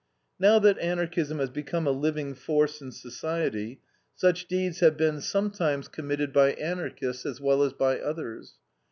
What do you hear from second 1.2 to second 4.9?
has become a living force in society, such deeds